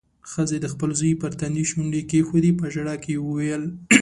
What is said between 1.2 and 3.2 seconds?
پر تندي شونډې کېښودې. په ژړا کې يې